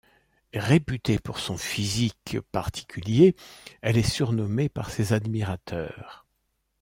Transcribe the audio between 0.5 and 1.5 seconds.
Réputée pour